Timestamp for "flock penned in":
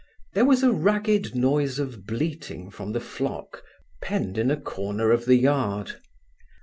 2.99-4.49